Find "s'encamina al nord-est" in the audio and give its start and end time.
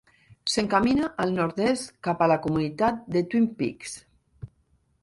0.53-1.93